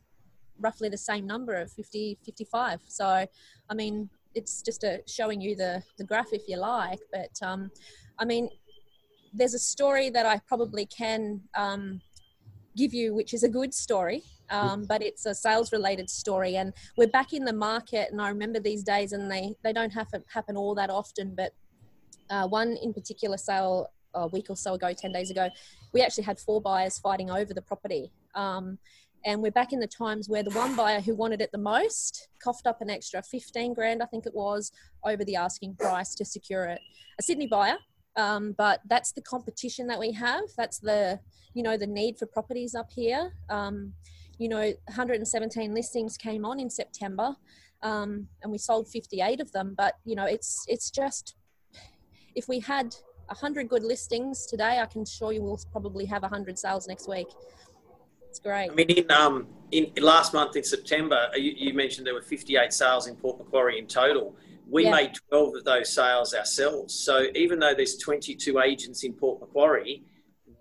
roughly 0.60 0.88
the 0.88 0.98
same 0.98 1.26
number 1.26 1.54
of 1.54 1.70
50, 1.72 2.18
55. 2.24 2.80
So, 2.88 3.06
I 3.06 3.74
mean, 3.74 4.08
it's 4.34 4.62
just 4.62 4.84
a, 4.84 5.02
showing 5.06 5.40
you 5.40 5.56
the, 5.56 5.82
the 5.98 6.04
graph 6.04 6.32
if 6.32 6.42
you 6.48 6.56
like. 6.56 7.00
But, 7.12 7.30
um, 7.42 7.70
I 8.18 8.24
mean, 8.24 8.48
there's 9.32 9.54
a 9.54 9.58
story 9.58 10.10
that 10.10 10.26
I 10.26 10.40
probably 10.46 10.86
can 10.86 11.40
um, 11.54 12.00
give 12.76 12.94
you, 12.94 13.14
which 13.14 13.34
is 13.34 13.42
a 13.42 13.48
good 13.48 13.74
story, 13.74 14.22
um, 14.50 14.86
but 14.88 15.02
it's 15.02 15.26
a 15.26 15.34
sales 15.34 15.72
related 15.72 16.08
story. 16.08 16.56
And 16.56 16.72
we're 16.96 17.08
back 17.08 17.32
in 17.32 17.44
the 17.44 17.52
market. 17.52 18.10
And 18.10 18.20
I 18.20 18.28
remember 18.28 18.60
these 18.60 18.82
days, 18.82 19.12
and 19.12 19.30
they, 19.30 19.54
they 19.62 19.72
don't 19.72 19.92
happen, 19.92 20.24
happen 20.32 20.56
all 20.56 20.74
that 20.76 20.90
often, 20.90 21.34
but 21.34 21.52
uh, 22.30 22.46
one 22.46 22.76
in 22.82 22.92
particular 22.92 23.36
sale 23.36 23.88
a 24.14 24.28
week 24.28 24.46
or 24.48 24.56
so 24.56 24.74
ago, 24.74 24.92
10 24.92 25.12
days 25.12 25.30
ago, 25.30 25.48
we 25.92 26.00
actually 26.00 26.24
had 26.24 26.38
four 26.38 26.60
buyers 26.60 26.98
fighting 26.98 27.30
over 27.30 27.52
the 27.52 27.62
property. 27.62 28.12
Um, 28.34 28.78
and 29.24 29.40
we're 29.40 29.50
back 29.50 29.72
in 29.72 29.80
the 29.80 29.86
times 29.86 30.28
where 30.28 30.42
the 30.42 30.50
one 30.50 30.76
buyer 30.76 31.00
who 31.00 31.14
wanted 31.14 31.40
it 31.40 31.50
the 31.52 31.58
most 31.58 32.28
coughed 32.42 32.66
up 32.66 32.80
an 32.80 32.90
extra 32.90 33.22
15 33.22 33.72
grand, 33.74 34.02
I 34.02 34.06
think 34.06 34.26
it 34.26 34.34
was, 34.34 34.70
over 35.04 35.24
the 35.24 35.36
asking 35.36 35.76
price 35.76 36.14
to 36.16 36.24
secure 36.24 36.64
it. 36.64 36.80
A 37.18 37.22
Sydney 37.22 37.46
buyer, 37.46 37.76
um, 38.16 38.54
but 38.58 38.80
that's 38.88 39.12
the 39.12 39.22
competition 39.22 39.86
that 39.86 39.98
we 39.98 40.12
have. 40.12 40.44
That's 40.56 40.78
the, 40.78 41.20
you 41.54 41.62
know, 41.62 41.76
the 41.76 41.86
need 41.86 42.18
for 42.18 42.26
properties 42.26 42.74
up 42.74 42.90
here. 42.90 43.32
Um, 43.48 43.94
you 44.38 44.48
know, 44.48 44.60
117 44.86 45.74
listings 45.74 46.16
came 46.16 46.44
on 46.44 46.60
in 46.60 46.68
September. 46.68 47.36
um, 47.84 48.26
and 48.42 48.50
we 48.50 48.58
sold 48.58 48.88
58 48.88 49.40
of 49.40 49.52
them. 49.52 49.74
But 49.76 49.94
you 50.04 50.16
know, 50.16 50.24
it's 50.24 50.64
it's 50.66 50.90
just 50.90 51.36
if 52.34 52.48
we 52.48 52.58
had 52.58 52.96
100 53.26 53.68
good 53.68 53.84
listings 53.84 54.46
today, 54.46 54.80
I 54.80 54.86
can 54.86 55.02
assure 55.02 55.32
you 55.32 55.42
we'll 55.42 55.60
probably 55.70 56.06
have 56.06 56.22
100 56.22 56.58
sales 56.58 56.88
next 56.88 57.08
week. 57.08 57.28
It's 58.34 58.40
great. 58.40 58.68
I 58.68 58.74
mean, 58.74 58.90
in 58.90 59.08
um, 59.12 59.46
in 59.70 59.92
last 60.02 60.34
month 60.34 60.56
in 60.56 60.64
September, 60.64 61.28
you, 61.36 61.52
you 61.56 61.72
mentioned 61.72 62.04
there 62.04 62.14
were 62.14 62.20
58 62.20 62.72
sales 62.72 63.06
in 63.06 63.14
Port 63.14 63.38
Macquarie 63.38 63.78
in 63.78 63.86
total. 63.86 64.34
We 64.68 64.82
Yeah. 64.86 64.90
made 64.90 65.12
12 65.28 65.54
of 65.54 65.64
those 65.64 65.88
sales 65.94 66.34
ourselves. 66.34 66.92
So 66.92 67.28
even 67.36 67.60
though 67.60 67.74
there's 67.76 67.96
22 67.96 68.58
agents 68.58 69.04
in 69.04 69.12
Port 69.12 69.40
Macquarie, 69.40 70.02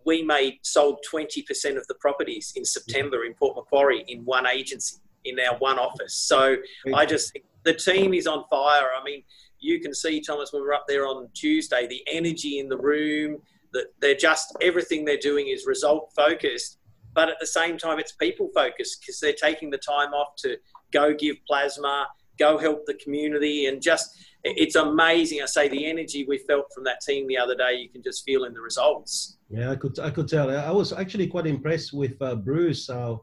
we 0.06 0.22
made 0.22 0.60
sold 0.62 1.00
20% 1.12 1.76
of 1.76 1.88
the 1.88 1.96
properties 1.96 2.54
in 2.56 2.64
September 2.64 3.26
in 3.26 3.34
Port 3.34 3.56
Macquarie 3.56 4.06
in 4.08 4.24
one 4.24 4.46
agency 4.46 4.98
in 5.26 5.40
our 5.40 5.58
one 5.58 5.80
office. 5.80 6.14
So 6.14 6.58
I 6.94 7.08
just 7.08 7.34
think 7.34 7.46
the 7.64 7.74
team 7.74 8.14
is 8.14 8.28
on 8.28 8.44
fire. 8.52 8.90
I 8.96 9.04
mean, 9.04 9.24
you 9.58 9.80
can 9.80 9.96
see 9.96 10.22
Thomas 10.22 10.54
when 10.54 10.62
we 10.62 10.68
were 10.68 10.76
up 10.76 10.86
there 10.88 11.08
on 11.08 11.28
Tuesday, 11.34 11.88
the 11.88 12.04
energy 12.06 12.60
in 12.60 12.70
the 12.70 12.78
room. 12.78 13.42
That 13.72 13.88
they're 14.00 14.14
just 14.14 14.56
everything 14.62 15.04
they're 15.04 15.18
doing 15.18 15.48
is 15.48 15.66
result 15.66 16.14
focused, 16.16 16.78
but 17.14 17.30
at 17.30 17.40
the 17.40 17.48
same 17.48 17.78
time 17.78 18.00
it's 18.00 18.12
people 18.14 18.50
focused 18.54 19.02
because 19.02 19.20
they're 19.20 19.34
taking 19.34 19.70
the 19.70 19.78
time 19.78 20.14
off 20.14 20.36
to 20.38 20.58
go 20.92 21.14
give 21.14 21.38
plasma, 21.48 22.08
go 22.40 22.58
help 22.58 22.86
the 22.86 22.94
community, 22.96 23.68
and 23.68 23.82
just 23.82 24.18
it's 24.44 24.76
amazing. 24.76 25.42
I 25.42 25.46
say 25.46 25.70
the 25.70 25.86
energy 25.86 26.26
we 26.28 26.38
felt 26.40 26.66
from 26.74 26.84
that 26.84 27.00
team 27.02 27.28
the 27.28 27.38
other 27.38 27.56
day, 27.56 27.76
you 27.76 27.90
can 27.90 28.04
just 28.04 28.26
feel 28.26 28.44
in 28.44 28.54
the 28.54 28.62
results. 28.62 29.38
Yeah, 29.50 29.72
I 29.72 29.76
could 29.76 29.98
I 30.00 30.10
could 30.10 30.28
tell. 30.28 30.50
I 30.50 30.72
was 30.72 30.92
actually 30.94 31.28
quite 31.28 31.48
impressed 31.48 31.94
with 31.94 32.22
uh, 32.22 32.36
Bruce, 32.36 32.90
our 32.90 33.22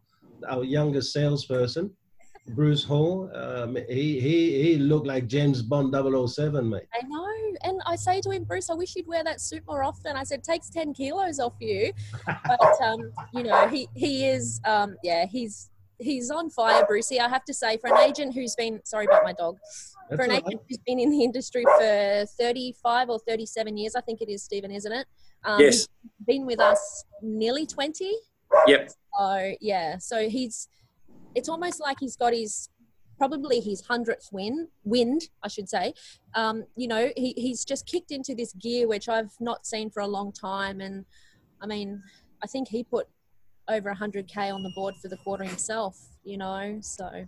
our 0.49 0.65
youngest 0.65 1.13
salesperson, 1.13 1.91
Bruce 2.55 2.85
Hall. 2.85 3.31
Um, 3.35 3.77
he 3.89 4.21
he 4.21 4.63
he 4.63 4.79
looked 4.79 5.07
like 5.07 5.27
James 5.27 5.63
Bond 5.63 5.95
007, 5.95 6.69
mate. 6.69 6.83
I 6.95 7.07
know. 7.07 7.27
And 7.63 7.81
I 7.87 7.97
say 7.97 8.21
to 8.23 8.31
him, 8.31 8.45
Bruce, 8.45 8.71
I 8.71 8.75
wish 8.75 8.97
you'd 8.97 9.07
wear 9.07 9.23
that 9.25 9.41
suit 9.41 9.63
more 9.67 9.83
often. 9.83 10.17
I 10.17 10.25
said, 10.25 10.43
takes 10.43 10.71
10 10.71 10.95
kilos 10.95 11.39
off 11.39 11.55
you. 11.61 11.93
But, 12.27 12.61
um, 12.83 13.13
you 13.35 13.43
know, 13.43 13.69
he, 13.69 13.89
he 13.95 14.27
is, 14.27 14.61
um, 14.65 14.97
yeah, 15.03 15.27
he's, 15.27 15.71
he's 15.99 16.31
on 16.31 16.49
fire, 16.49 16.87
Brucey. 16.87 17.21
I 17.21 17.29
have 17.29 17.45
to 17.47 17.55
say, 17.55 17.77
for 17.77 17.89
an 17.89 17.99
agent 17.99 18.35
who's 18.35 18.55
been, 18.55 18.81
sorry 18.85 19.05
about 19.05 19.25
my 19.25 19.33
dog, 19.33 19.59
That's 20.09 20.21
for 20.21 20.25
an 20.25 20.31
all 20.31 20.37
agent 20.39 20.55
right. 20.55 20.67
who's 20.69 20.79
been 20.87 20.99
in 20.99 21.11
the 21.11 21.23
industry 21.23 21.65
for 21.65 22.27
35 22.39 23.11
or 23.11 23.19
37 23.19 23.77
years, 23.77 23.95
I 23.95 24.01
think 24.01 24.23
it 24.23 24.31
is, 24.31 24.43
Stephen, 24.43 24.71
isn't 24.71 24.93
it? 24.93 25.07
Um, 25.45 25.61
Yes. 25.61 25.87
he's 26.03 26.27
Been 26.27 26.47
with 26.47 26.61
us 26.61 27.05
nearly 27.23 27.67
20. 27.67 28.11
Yep. 28.67 28.91
So, 29.19 29.53
yeah. 29.61 29.99
So 29.99 30.29
he's, 30.29 30.69
it's 31.35 31.49
almost 31.49 31.81
like 31.81 31.99
he's 32.01 32.17
got 32.17 32.33
his 32.33 32.69
probably 33.19 33.61
his 33.61 33.83
hundredth 33.83 34.31
win 34.33 34.67
wind 34.85 35.23
i 35.43 35.49
should 35.49 35.69
say. 35.69 35.93
Um, 36.35 36.65
you 36.77 36.89
know 36.89 37.11
he, 37.17 37.35
he's 37.37 37.65
just 37.65 37.87
kicked 37.87 38.11
into 38.11 38.35
this 38.35 38.53
gear 38.55 38.89
which 38.89 39.09
i've 39.09 39.33
not 39.41 39.67
seen 39.67 39.91
for 39.91 40.01
a 40.01 40.07
long 40.07 40.33
time. 40.33 40.81
And 40.81 41.05
i 41.61 41.67
mean 41.67 42.03
i 42.43 42.47
think 42.47 42.69
he 42.69 42.83
put 42.83 43.07
over 43.69 43.95
100k 43.95 44.53
on 44.53 44.63
the 44.63 44.73
board 44.75 44.95
for 45.01 45.09
the 45.09 45.19
quarter 45.19 45.45
himself 45.45 45.97
you 46.25 46.39
know 46.39 46.79
so. 46.81 47.27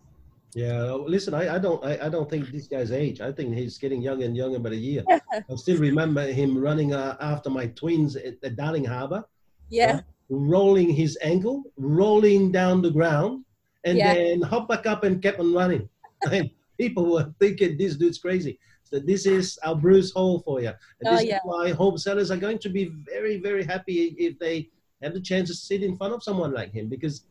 Yeah, 0.54 0.92
listen, 0.92 1.32
I, 1.32 1.54
I 1.54 1.58
don't 1.58 1.82
I, 1.82 2.06
I 2.06 2.08
don't 2.10 2.28
think 2.28 2.50
this 2.50 2.66
guy's 2.66 2.92
age. 2.92 3.22
I 3.22 3.32
think 3.32 3.54
he's 3.54 3.78
getting 3.78 4.02
younger 4.02 4.26
and 4.26 4.36
younger 4.36 4.58
by 4.58 4.68
the 4.68 4.76
year. 4.76 5.02
I 5.32 5.54
still 5.56 5.78
remember 5.78 6.26
him 6.26 6.58
running 6.58 6.92
uh, 6.92 7.16
after 7.20 7.48
my 7.48 7.68
twins 7.68 8.16
at, 8.16 8.34
at 8.42 8.56
Darling 8.56 8.84
Harbour, 8.84 9.24
yeah. 9.70 10.00
Rolling 10.28 10.90
his 10.90 11.18
ankle, 11.22 11.64
rolling 11.78 12.52
down 12.52 12.82
the 12.82 12.90
ground, 12.90 13.44
and 13.84 13.98
Yeah. 13.98 14.14
then 14.14 14.42
hop 14.42 14.68
back 14.68 14.86
up 14.86 15.04
and 15.04 15.22
kept 15.22 15.40
on 15.40 15.52
running. 15.52 15.88
And 16.32 16.50
people 16.78 17.04
were 17.12 17.34
thinking 17.40 17.76
this 17.76 17.96
dude's 17.96 18.18
crazy. 18.18 18.58
So 18.84 18.98
this 19.00 19.26
is 19.26 19.58
our 19.64 19.74
Bruce 19.74 20.12
Hall 20.12 20.40
for 20.40 20.60
you. 20.60 20.68
And 20.68 21.06
Oh, 21.08 21.16
this 21.16 21.24
yeah. 21.24 21.36
is 21.36 21.40
why 21.44 21.70
home 21.70 21.98
sellers 21.98 22.30
are 22.30 22.36
going 22.36 22.58
to 22.58 22.68
be 22.68 22.92
very, 23.12 23.38
very 23.40 23.64
happy 23.64 24.14
if 24.18 24.38
they 24.38 24.68
have 25.02 25.14
the 25.14 25.20
chance 25.20 25.48
to 25.48 25.54
sit 25.54 25.82
in 25.82 25.96
front 25.96 26.14
of 26.14 26.22
someone 26.22 26.52
like 26.52 26.72
him 26.72 26.88
because 26.88 27.24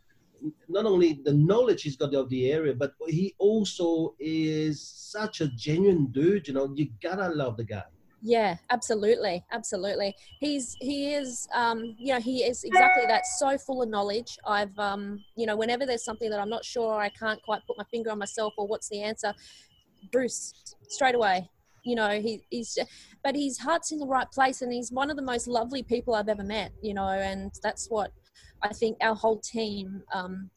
not 0.68 0.86
only 0.86 1.22
the 1.24 1.34
knowledge 1.34 1.84
he's 1.84 1.96
got 1.96 2.14
of 2.16 2.28
the 2.30 2.52
area, 2.52 2.74
but 2.74 2.94
he 3.08 3.34
also 3.38 4.16
is 4.20 4.82
such 4.82 5.40
a 5.42 5.48
genuine 5.50 6.08
dude. 6.08 6.48
You 6.48 6.56
know, 6.56 6.74
you 6.76 6.90
gotta 7.02 7.30
love 7.30 7.58
the 7.58 7.64
guy. 7.64 7.84
Yeah, 8.24 8.58
absolutely, 8.70 9.44
absolutely. 9.52 10.16
He's 10.40 10.78
he 10.80 11.14
is, 11.14 11.48
um, 11.54 11.96
you 11.98 12.14
know, 12.14 12.20
he 12.20 12.44
is 12.44 12.64
exactly 12.64 13.06
that. 13.08 13.26
So 13.26 13.58
full 13.58 13.82
of 13.82 13.90
knowledge. 13.90 14.38
I've, 14.46 14.78
um, 14.78 15.24
you 15.36 15.48
know, 15.48 15.56
whenever 15.56 15.86
there's 15.88 16.04
something 16.04 16.30
that 16.30 16.40
I'm 16.40 16.50
not 16.50 16.64
sure, 16.64 17.00
I 17.00 17.10
can't 17.10 17.42
quite 17.42 17.62
put 17.66 17.78
my 17.78 17.84
finger 17.86 18.12
on 18.12 18.20
myself, 18.20 18.54
or 18.58 18.68
what's 18.68 18.90
the 18.90 19.02
answer, 19.02 19.34
Bruce, 20.12 20.54
straight 20.88 21.16
away. 21.16 21.50
You 21.84 21.96
know, 21.96 22.22
he, 22.22 22.44
he's, 22.52 22.78
but 23.24 23.36
his 23.36 23.58
heart's 23.58 23.92
in 23.92 23.98
the 23.98 24.06
right 24.06 24.30
place, 24.32 24.62
and 24.62 24.72
he's 24.72 24.92
one 24.92 25.10
of 25.10 25.16
the 25.16 25.24
most 25.24 25.48
lovely 25.48 25.82
people 25.82 26.14
I've 26.14 26.30
ever 26.30 26.44
met. 26.44 26.72
You 26.84 26.94
know, 26.94 27.08
and 27.08 27.52
that's 27.64 27.90
what 27.90 28.12
I 28.62 28.70
think 28.70 28.98
our 29.02 29.16
whole 29.16 29.40
team. 29.40 30.04
Um, 30.14 30.52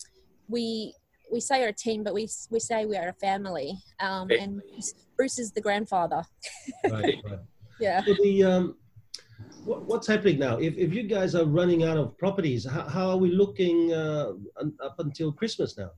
we 0.48 0.94
we 1.32 1.40
say 1.40 1.60
we're 1.60 1.68
a 1.68 1.72
team, 1.72 2.04
but 2.04 2.12
we 2.12 2.28
we 2.50 2.60
say 2.60 2.84
we 2.84 2.98
are 2.98 3.08
a 3.08 3.14
family. 3.14 3.78
Um, 4.00 4.28
and 4.30 4.60
Bruce, 4.70 4.94
Bruce 5.16 5.38
is 5.38 5.52
the 5.52 5.62
grandfather. 5.62 6.24
Right, 6.90 7.16
right. 7.24 7.38
Yeah. 7.84 8.02
So 8.04 8.14
the 8.22 8.44
um, 8.44 8.76
what, 9.64 9.84
what's 9.84 10.06
happening 10.06 10.38
now? 10.38 10.56
If, 10.56 10.74
if 10.76 10.94
you 10.94 11.02
guys 11.02 11.34
are 11.34 11.44
running 11.44 11.84
out 11.84 11.98
of 11.98 12.16
properties, 12.16 12.66
how, 12.66 12.88
how 12.88 13.10
are 13.10 13.16
we 13.18 13.30
looking 13.30 13.92
uh, 13.92 14.32
up 14.82 14.96
until 14.98 15.32
Christmas 15.32 15.76
now? 15.76 15.90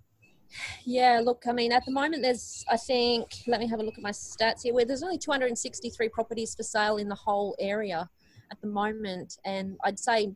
Yeah, 0.85 1.21
look, 1.23 1.45
I 1.49 1.53
mean, 1.53 1.73
at 1.73 1.85
the 1.85 1.93
moment, 1.93 2.23
there's, 2.23 2.65
I 2.71 2.77
think, 2.77 3.27
let 3.47 3.61
me 3.61 3.69
have 3.69 3.81
a 3.81 3.83
look 3.83 3.99
at 3.99 4.03
my 4.03 4.11
stats 4.11 4.63
here, 4.63 4.75
where 4.75 4.85
there's 4.85 5.03
only 5.03 5.19
263 5.19 6.09
properties 6.09 6.55
for 6.55 6.63
sale 6.63 6.97
in 6.97 7.09
the 7.09 7.17
whole 7.17 7.57
area 7.59 8.09
at 8.51 8.61
the 8.61 8.69
moment. 8.69 9.39
And 9.45 9.77
I'd 9.85 9.99
say, 9.99 10.33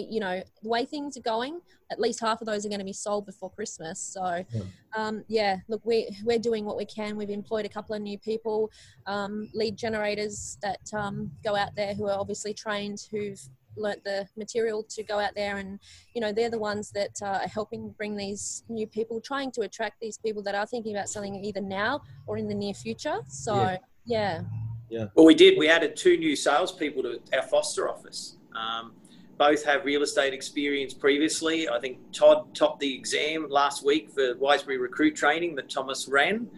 you 0.00 0.20
know, 0.20 0.42
the 0.62 0.68
way 0.68 0.84
things 0.84 1.16
are 1.16 1.20
going, 1.22 1.60
at 1.90 2.00
least 2.00 2.20
half 2.20 2.40
of 2.40 2.46
those 2.46 2.66
are 2.66 2.68
going 2.68 2.80
to 2.80 2.84
be 2.84 2.92
sold 2.92 3.26
before 3.26 3.50
Christmas. 3.50 4.00
So, 4.00 4.44
Yeah. 4.52 4.62
um, 4.96 5.24
yeah, 5.28 5.58
look, 5.68 5.82
we, 5.84 6.16
we're 6.24 6.38
doing 6.38 6.64
what 6.64 6.76
we 6.76 6.84
can. 6.84 7.16
We've 7.16 7.30
employed 7.30 7.64
a 7.64 7.68
couple 7.68 7.94
of 7.94 8.02
new 8.02 8.18
people, 8.18 8.70
um, 9.06 9.48
lead 9.54 9.76
generators 9.76 10.58
that 10.62 10.80
um, 10.92 11.30
go 11.44 11.54
out 11.54 11.74
there 11.76 11.94
who 11.94 12.08
are 12.08 12.18
obviously 12.18 12.54
trained, 12.54 13.06
who've 13.10 13.40
learnt 13.76 14.04
the 14.04 14.26
material 14.36 14.84
to 14.88 15.02
go 15.02 15.18
out 15.18 15.34
there 15.34 15.56
and 15.56 15.80
you 16.14 16.20
know 16.20 16.30
they're 16.30 16.48
the 16.48 16.56
ones 16.56 16.92
that 16.92 17.10
uh, 17.22 17.40
are 17.42 17.48
helping 17.48 17.90
bring 17.98 18.16
these 18.16 18.62
new 18.68 18.86
people 18.86 19.20
trying 19.20 19.50
to 19.50 19.62
attract 19.62 19.96
these 20.00 20.16
people 20.16 20.40
that 20.44 20.54
are 20.54 20.64
thinking 20.64 20.94
about 20.94 21.08
selling 21.08 21.34
either 21.44 21.60
now 21.60 22.00
or 22.28 22.38
in 22.38 22.46
the 22.46 22.54
near 22.54 22.72
future 22.72 23.16
so 23.26 23.76
Yeah. 24.04 24.42
yeah 24.88 25.06
Well, 25.16 25.26
we 25.26 25.34
did. 25.34 25.58
We 25.58 25.68
added 25.68 25.96
two 25.96 26.16
new 26.16 26.36
salespeople 26.36 27.02
to 27.02 27.20
our 27.36 27.42
Forster 27.42 27.88
office. 27.88 28.36
Um, 28.54 28.92
both 29.36 29.64
have 29.64 29.84
real 29.84 30.02
estate 30.02 30.32
experience 30.32 30.94
previously. 30.94 31.68
I 31.68 31.78
think 31.80 31.98
Todd 32.12 32.54
topped 32.54 32.80
the 32.80 32.94
exam 32.94 33.46
last 33.48 33.84
week 33.84 34.10
for 34.10 34.34
Wiseberry 34.34 34.80
recruit 34.80 35.16
training 35.16 35.54
that 35.56 35.70
Thomas 35.70 36.08
ran. 36.08 36.48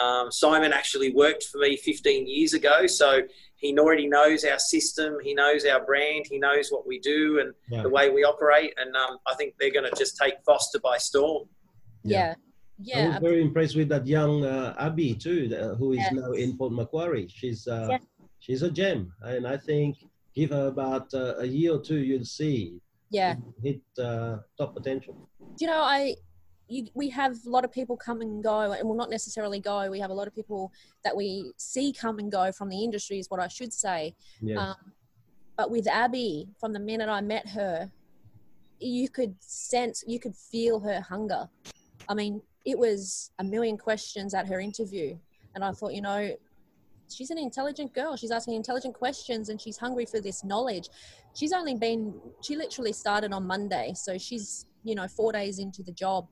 Um, 0.00 0.30
Simon 0.30 0.72
actually 0.72 1.12
worked 1.14 1.44
for 1.44 1.58
me 1.58 1.76
15 1.76 2.26
years 2.26 2.52
ago, 2.52 2.86
so 2.86 3.22
he 3.56 3.76
already 3.78 4.06
knows 4.06 4.44
our 4.44 4.58
system. 4.58 5.16
He 5.22 5.32
knows 5.32 5.64
our 5.64 5.84
brand. 5.84 6.26
He 6.30 6.38
knows 6.38 6.68
what 6.70 6.86
we 6.86 6.98
do 7.00 7.40
and 7.40 7.54
Yeah. 7.70 7.82
the 7.82 7.88
way 7.88 8.10
we 8.10 8.22
operate. 8.22 8.74
And 8.76 8.94
um, 8.94 9.16
I 9.26 9.34
think 9.36 9.54
they're 9.58 9.72
going 9.72 9.88
to 9.90 9.96
just 9.96 10.16
take 10.18 10.34
Forster 10.44 10.80
by 10.80 10.98
storm. 10.98 11.48
yeah 12.04 12.34
I 12.36 12.42
yeah, 12.78 13.04
I 13.06 13.08
was 13.08 13.18
very 13.22 13.40
impressed 13.40 13.74
with 13.74 13.88
that 13.88 14.06
young 14.06 14.44
uh, 14.44 14.74
Abby 14.78 15.14
too, 15.14 15.40
uh, 15.58 15.74
who 15.76 15.92
is 15.92 15.98
Yes. 15.98 16.12
now 16.12 16.32
in 16.32 16.58
Port 16.58 16.72
Macquarie. 16.74 17.26
She's 17.38 17.66
uh, 17.66 17.86
Yeah. 17.92 17.98
she's 18.38 18.62
a 18.62 18.70
gem, 18.70 19.14
and 19.22 19.46
I 19.46 19.56
think 19.56 19.96
give 20.36 20.50
her 20.50 20.66
about 20.68 21.12
uh, 21.14 21.34
a 21.38 21.46
year 21.46 21.72
or 21.72 21.80
two, 21.80 21.98
you'll 21.98 22.24
see 22.24 22.78
yeah 23.10 23.36
hit 23.62 23.80
uh, 24.02 24.38
top 24.58 24.74
potential. 24.74 25.14
you 25.60 25.66
know 25.68 25.80
i 25.80 26.12
you, 26.68 26.88
we 26.94 27.08
have 27.08 27.36
a 27.46 27.48
lot 27.48 27.64
of 27.64 27.70
people 27.70 27.96
come 27.96 28.20
and 28.20 28.42
go 28.42 28.72
and 28.72 28.88
well 28.88 28.96
not 28.96 29.10
necessarily 29.10 29.60
go 29.60 29.88
we 29.88 30.00
have 30.00 30.10
a 30.10 30.12
lot 30.12 30.26
of 30.26 30.34
people 30.34 30.72
that 31.04 31.14
we 31.16 31.52
see 31.56 31.92
come 31.92 32.18
and 32.18 32.32
go 32.32 32.50
from 32.50 32.68
the 32.68 32.82
industry 32.82 33.20
is 33.20 33.30
what 33.30 33.38
i 33.38 33.46
should 33.46 33.72
say 33.72 34.12
Yes. 34.40 34.58
Um, 34.58 34.92
but 35.56 35.70
with 35.70 35.88
Abby, 35.88 36.48
from 36.60 36.72
the 36.72 36.78
minute 36.78 37.08
I 37.08 37.20
met 37.22 37.48
her, 37.48 37.90
you 38.78 39.08
could 39.08 39.34
sense, 39.40 40.04
you 40.06 40.20
could 40.20 40.36
feel 40.36 40.78
her 40.80 41.00
hunger. 41.00 41.48
I 42.08 42.14
mean, 42.14 42.42
it 42.66 42.78
was 42.78 43.30
a 43.38 43.44
million 43.44 43.78
questions 43.78 44.34
at 44.34 44.46
her 44.46 44.60
interview. 44.60 45.16
And 45.54 45.64
I 45.64 45.72
thought, 45.72 45.94
you 45.94 46.02
know, 46.02 46.36
she's 47.12 47.30
an 47.30 47.38
intelligent 47.38 47.94
girl. 47.94 48.16
She's 48.16 48.30
asking 48.30 48.54
intelligent 48.54 48.94
questions 48.94 49.48
and 49.48 49.60
she's 49.60 49.76
hungry 49.76 50.06
for 50.06 50.20
this 50.20 50.44
knowledge. 50.44 50.88
She's 51.34 51.52
only 51.52 51.74
been, 51.74 52.14
she 52.42 52.56
literally 52.56 52.92
started 52.92 53.32
on 53.32 53.46
Monday. 53.46 53.92
So 53.94 54.18
she's, 54.18 54.66
you 54.84 54.94
know, 54.94 55.08
four 55.08 55.32
days 55.32 55.58
into 55.58 55.82
the 55.82 55.92
job. 55.92 56.28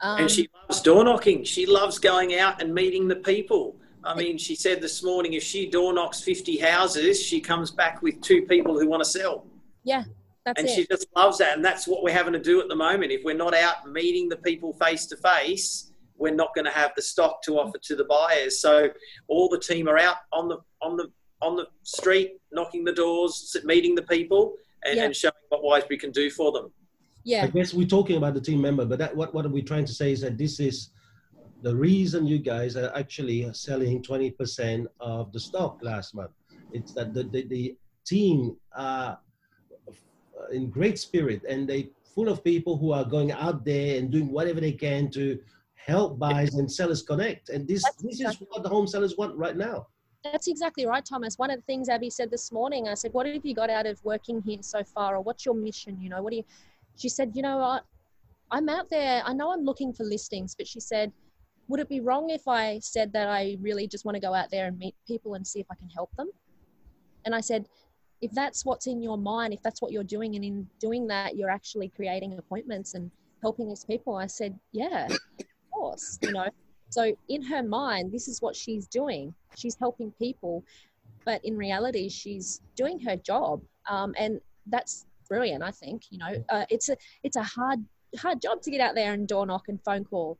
Um, 0.00 0.20
and 0.20 0.30
she 0.30 0.48
loves 0.62 0.80
door 0.82 1.04
knocking. 1.04 1.44
She 1.44 1.66
loves 1.66 1.98
going 1.98 2.36
out 2.36 2.62
and 2.62 2.74
meeting 2.74 3.08
the 3.08 3.16
people. 3.16 3.76
I 4.02 4.14
mean, 4.14 4.36
she 4.36 4.54
said 4.54 4.82
this 4.82 5.02
morning 5.02 5.32
if 5.32 5.42
she 5.42 5.68
door 5.68 5.92
knocks 5.94 6.20
50 6.20 6.58
houses, 6.58 7.20
she 7.22 7.40
comes 7.40 7.70
back 7.70 8.02
with 8.02 8.20
two 8.20 8.42
people 8.42 8.78
who 8.78 8.86
want 8.86 9.02
to 9.02 9.08
sell. 9.08 9.46
Yeah, 9.82 10.04
that's 10.44 10.60
and 10.60 10.68
it. 10.68 10.74
she 10.74 10.86
just 10.86 11.06
loves 11.16 11.38
that. 11.38 11.56
And 11.56 11.64
that's 11.64 11.88
what 11.88 12.02
we're 12.02 12.14
having 12.14 12.34
to 12.34 12.38
do 12.38 12.60
at 12.60 12.68
the 12.68 12.76
moment. 12.76 13.12
If 13.12 13.24
we're 13.24 13.34
not 13.34 13.54
out 13.54 13.90
meeting 13.90 14.28
the 14.28 14.36
people 14.36 14.74
face 14.74 15.06
to 15.06 15.16
face, 15.16 15.92
we're 16.16 16.34
not 16.34 16.54
going 16.54 16.64
to 16.64 16.70
have 16.70 16.92
the 16.96 17.02
stock 17.02 17.42
to 17.42 17.58
offer 17.58 17.78
to 17.82 17.96
the 17.96 18.04
buyers. 18.04 18.60
So 18.60 18.88
all 19.28 19.48
the 19.48 19.58
team 19.58 19.88
are 19.88 19.98
out 19.98 20.16
on 20.32 20.48
the 20.48 20.58
on 20.82 20.96
the 20.96 21.10
on 21.42 21.56
the 21.56 21.66
street, 21.82 22.32
knocking 22.52 22.84
the 22.84 22.92
doors, 22.92 23.54
meeting 23.64 23.94
the 23.94 24.02
people, 24.02 24.54
and, 24.84 24.96
Yeah. 24.96 25.04
and 25.04 25.16
showing 25.16 25.34
what 25.50 25.62
Wiseberry 25.62 25.98
can 25.98 26.10
do 26.10 26.30
for 26.30 26.52
them. 26.52 26.72
Yeah. 27.24 27.44
I 27.44 27.48
guess 27.48 27.74
we're 27.74 27.86
talking 27.86 28.16
about 28.16 28.34
the 28.34 28.40
team 28.40 28.60
member, 28.60 28.84
but 28.84 28.98
that, 28.98 29.14
what 29.16 29.34
what 29.34 29.44
are 29.46 29.50
we 29.50 29.62
trying 29.62 29.86
to 29.86 29.92
say 29.92 30.12
is 30.12 30.20
that 30.20 30.38
this 30.38 30.60
is 30.60 30.90
the 31.62 31.74
reason 31.74 32.26
you 32.26 32.38
guys 32.38 32.76
are 32.76 32.92
actually 32.94 33.50
selling 33.54 34.02
20% 34.02 34.86
of 35.00 35.32
the 35.32 35.40
stock 35.40 35.78
last 35.82 36.14
month. 36.14 36.32
It's 36.72 36.92
that 36.92 37.14
the, 37.14 37.24
the, 37.24 37.46
the 37.46 37.76
team 38.04 38.56
are 38.76 39.18
in 40.52 40.68
great 40.68 40.98
spirit 40.98 41.42
and 41.48 41.66
they 41.66 41.90
full 42.14 42.28
of 42.28 42.44
people 42.44 42.76
who 42.76 42.92
are 42.92 43.04
going 43.04 43.32
out 43.32 43.64
there 43.64 43.98
and 43.98 44.10
doing 44.10 44.30
whatever 44.30 44.60
they 44.60 44.72
can 44.72 45.10
to 45.12 45.38
help 45.86 46.18
buyers 46.18 46.54
and 46.54 46.70
sellers 46.70 47.02
connect. 47.02 47.50
And 47.50 47.68
this 47.68 47.82
That's 47.82 48.02
this 48.02 48.20
is 48.20 48.36
what 48.48 48.62
the 48.62 48.68
home 48.68 48.86
sellers 48.86 49.16
want 49.16 49.36
right 49.36 49.56
now. 49.56 49.86
That's 50.24 50.48
exactly 50.48 50.86
right, 50.86 51.04
Thomas. 51.04 51.38
One 51.38 51.50
of 51.50 51.56
the 51.56 51.62
things 51.62 51.90
Abby 51.90 52.08
said 52.08 52.30
this 52.30 52.50
morning, 52.50 52.88
I 52.88 52.94
said, 52.94 53.12
What 53.12 53.26
have 53.26 53.44
you 53.44 53.54
got 53.54 53.68
out 53.68 53.86
of 53.86 54.02
working 54.04 54.42
here 54.42 54.62
so 54.62 54.82
far? 54.82 55.16
Or 55.16 55.20
what's 55.20 55.44
your 55.44 55.54
mission? 55.54 56.00
You 56.00 56.08
know, 56.08 56.22
what 56.22 56.30
do 56.30 56.38
you, 56.38 56.44
she 56.96 57.10
said, 57.10 57.32
You 57.34 57.42
know 57.42 57.58
what? 57.58 57.84
I'm 58.50 58.68
out 58.68 58.88
there. 58.88 59.22
I 59.24 59.34
know 59.34 59.52
I'm 59.52 59.64
looking 59.64 59.92
for 59.92 60.04
listings, 60.04 60.54
but 60.54 60.66
she 60.66 60.80
said, 60.80 61.12
Would 61.68 61.80
it 61.80 61.90
be 61.90 62.00
wrong 62.00 62.30
if 62.30 62.48
I 62.48 62.78
said 62.78 63.12
that 63.12 63.28
I 63.28 63.58
really 63.60 63.86
just 63.86 64.06
want 64.06 64.14
to 64.16 64.20
go 64.20 64.32
out 64.32 64.50
there 64.50 64.66
and 64.66 64.78
meet 64.78 64.94
people 65.06 65.34
and 65.34 65.46
see 65.46 65.60
if 65.60 65.66
I 65.70 65.74
can 65.74 65.90
help 65.90 66.10
them? 66.16 66.30
And 67.26 67.34
I 67.34 67.40
said, 67.40 67.66
If 68.22 68.32
that's 68.32 68.64
what's 68.64 68.86
in 68.86 69.02
your 69.02 69.18
mind, 69.18 69.52
if 69.52 69.62
that's 69.62 69.82
what 69.82 69.92
you're 69.92 70.04
doing, 70.04 70.36
and 70.36 70.44
in 70.44 70.66
doing 70.80 71.06
that, 71.08 71.36
you're 71.36 71.50
actually 71.50 71.90
creating 71.90 72.38
appointments 72.38 72.94
and 72.94 73.10
helping 73.42 73.68
these 73.68 73.84
people, 73.84 74.16
I 74.16 74.26
said, 74.26 74.58
Yeah, 74.72 75.08
course, 75.84 76.18
you 76.22 76.32
know. 76.32 76.48
So 76.90 77.16
in 77.28 77.42
her 77.42 77.62
mind, 77.62 78.12
this 78.12 78.28
is 78.28 78.40
what 78.40 78.54
she's 78.54 78.86
doing. 78.86 79.34
She's 79.56 79.76
helping 79.78 80.12
people, 80.12 80.64
but 81.24 81.44
in 81.44 81.56
reality, 81.56 82.08
she's 82.08 82.60
doing 82.76 83.00
her 83.00 83.16
job, 83.16 83.62
um, 83.88 84.14
and 84.16 84.40
that's 84.66 85.06
brilliant. 85.28 85.62
I 85.62 85.70
think 85.70 86.02
you 86.10 86.18
know 86.18 86.44
uh, 86.48 86.64
it's 86.70 86.88
a 86.88 86.96
it's 87.22 87.36
a 87.36 87.42
hard 87.42 87.80
hard 88.18 88.40
job 88.40 88.62
to 88.62 88.70
get 88.70 88.80
out 88.80 88.94
there 88.94 89.12
and 89.12 89.26
door 89.26 89.46
knock 89.46 89.68
and 89.68 89.82
phone 89.82 90.04
call. 90.04 90.38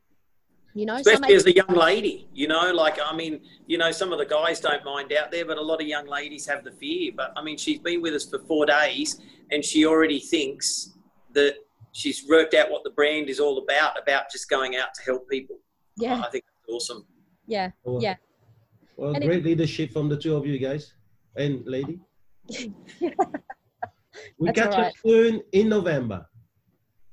You 0.76 0.86
know, 0.86 0.96
Especially 0.96 1.34
as 1.34 1.46
a 1.46 1.54
young 1.54 1.74
lady, 1.88 2.26
you 2.34 2.48
know, 2.48 2.72
like 2.72 2.98
I 3.04 3.14
mean, 3.14 3.40
you 3.66 3.78
know, 3.78 3.92
some 3.92 4.12
of 4.12 4.18
the 4.18 4.26
guys 4.26 4.58
don't 4.58 4.84
mind 4.84 5.12
out 5.12 5.30
there, 5.30 5.44
but 5.44 5.56
a 5.56 5.62
lot 5.62 5.80
of 5.80 5.86
young 5.86 6.06
ladies 6.06 6.46
have 6.46 6.64
the 6.64 6.72
fear. 6.72 7.12
But 7.16 7.32
I 7.36 7.42
mean, 7.42 7.56
she's 7.56 7.78
been 7.78 8.02
with 8.02 8.14
us 8.14 8.28
for 8.28 8.40
four 8.40 8.66
days, 8.66 9.20
and 9.52 9.64
she 9.64 9.86
already 9.86 10.18
thinks 10.18 10.90
that 11.32 11.54
she's 11.94 12.26
worked 12.28 12.54
out 12.54 12.70
what 12.70 12.82
the 12.84 12.90
brand 12.90 13.28
is 13.30 13.38
all 13.40 13.56
about, 13.58 13.92
about 14.00 14.30
just 14.30 14.50
going 14.50 14.76
out 14.76 14.92
to 14.94 15.02
help 15.02 15.28
people. 15.30 15.56
yeah, 15.96 16.20
I 16.20 16.28
think 16.30 16.44
that's 16.44 16.68
awesome. 16.74 17.06
yeah, 17.46 17.70
Well, 17.84 18.02
Yeah. 18.02 18.16
Well, 18.96 19.14
And 19.14 19.24
it- 19.24 19.26
great 19.26 19.44
leadership 19.44 19.90
from 19.92 20.08
the 20.08 20.16
two 20.16 20.36
of 20.36 20.46
you 20.46 20.58
guys 20.58 20.94
and 21.36 21.64
lady. 21.66 21.98
we 24.38 24.46
That's 24.46 24.58
catch 24.60 24.74
all 24.74 24.84
up 24.84 24.92
soon 25.04 25.42
in 25.52 25.68
November. 25.68 26.26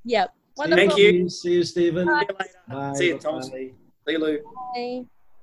Yep. 0.03 0.33
Wonderful. 0.57 0.87
Thank 0.87 0.97
you. 0.99 1.29
See 1.29 1.53
you, 1.53 1.63
Stephen. 1.63 2.05
Bye. 2.07 2.21
See 2.21 2.27
you 2.27 2.37
later. 2.39 2.59
Bye. 2.67 2.93
See 2.93 3.07
you, 3.07 3.17
Thomas. 3.17 3.49
Bye. 3.49 3.71
See 4.05 4.11
you, 4.13 4.19
Lou. 4.19 4.39
Bye. 4.75 5.05